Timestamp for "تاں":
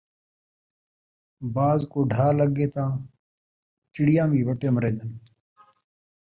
2.73-2.91